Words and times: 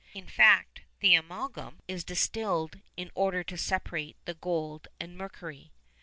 In 0.15 0.25
fact 0.27 0.81
the 0.99 1.13
amalgam 1.13 1.79
is 1.87 2.03
distilled 2.03 2.79
in 2.97 3.11
order 3.13 3.43
to 3.43 3.55
separate 3.55 4.17
the 4.25 4.33
gold 4.33 4.87
and 4.99 5.15
mercury. 5.15 5.73